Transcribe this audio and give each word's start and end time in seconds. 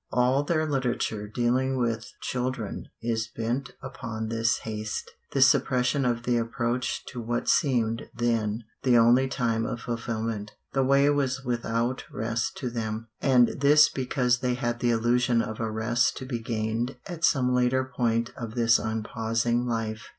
All 0.11 0.41
their 0.41 0.67
literature 0.67 1.27
dealing 1.27 1.77
with 1.77 2.11
children 2.21 2.87
is 3.03 3.27
bent 3.27 3.73
upon 3.83 4.29
this 4.29 4.57
haste, 4.57 5.11
this 5.31 5.45
suppression 5.45 6.05
of 6.05 6.23
the 6.23 6.37
approach 6.37 7.05
to 7.09 7.21
what 7.21 7.47
seemed 7.47 8.09
then 8.11 8.63
the 8.81 8.97
only 8.97 9.27
time 9.27 9.63
of 9.63 9.81
fulfilment. 9.81 10.53
The 10.73 10.83
way 10.83 11.07
was 11.11 11.43
without 11.45 12.03
rest 12.11 12.57
to 12.57 12.71
them. 12.71 13.09
And 13.21 13.49
this 13.61 13.89
because 13.89 14.39
they 14.39 14.55
had 14.55 14.79
the 14.79 14.89
illusion 14.89 15.39
of 15.39 15.59
a 15.59 15.69
rest 15.69 16.17
to 16.17 16.25
be 16.25 16.39
gained 16.39 16.95
at 17.05 17.23
some 17.23 17.53
later 17.53 17.83
point 17.83 18.33
of 18.35 18.55
this 18.55 18.79
unpausing 18.79 19.67
life. 19.67 20.09